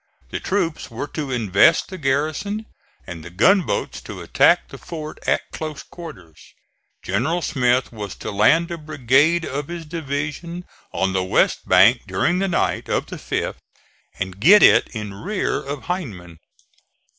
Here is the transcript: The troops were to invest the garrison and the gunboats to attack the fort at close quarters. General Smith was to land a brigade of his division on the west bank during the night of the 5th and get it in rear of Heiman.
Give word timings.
The 0.31 0.39
troops 0.39 0.89
were 0.89 1.05
to 1.09 1.29
invest 1.29 1.89
the 1.89 1.97
garrison 1.99 2.65
and 3.05 3.23
the 3.23 3.29
gunboats 3.29 4.01
to 4.01 4.21
attack 4.23 4.69
the 4.69 4.79
fort 4.79 5.19
at 5.27 5.51
close 5.51 5.83
quarters. 5.83 6.55
General 7.03 7.43
Smith 7.43 7.91
was 7.93 8.15
to 8.15 8.31
land 8.31 8.71
a 8.71 8.79
brigade 8.79 9.45
of 9.45 9.67
his 9.67 9.85
division 9.85 10.65
on 10.91 11.13
the 11.13 11.23
west 11.23 11.67
bank 11.69 12.01
during 12.07 12.39
the 12.39 12.47
night 12.47 12.89
of 12.89 13.05
the 13.05 13.17
5th 13.17 13.57
and 14.17 14.39
get 14.39 14.63
it 14.63 14.87
in 14.87 15.13
rear 15.13 15.57
of 15.63 15.83
Heiman. 15.83 16.39